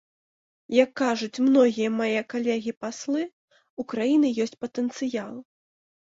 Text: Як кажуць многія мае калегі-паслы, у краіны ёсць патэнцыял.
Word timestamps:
Як 0.83 0.89
кажуць 1.01 1.43
многія 1.49 1.89
мае 1.97 2.21
калегі-паслы, 2.35 3.21
у 3.83 3.87
краіны 3.95 4.27
ёсць 4.49 4.59
патэнцыял. 4.65 5.33